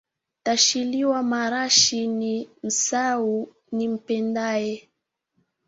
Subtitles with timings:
[0.43, 2.33] Tachiliwa marashi ni
[2.67, 3.31] nsahau
[3.75, 4.89] nimpendae.